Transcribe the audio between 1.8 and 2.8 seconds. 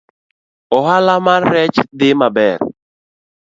dhi maber